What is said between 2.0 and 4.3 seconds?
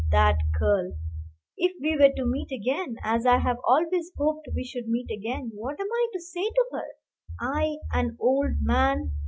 are to meet again, as I have always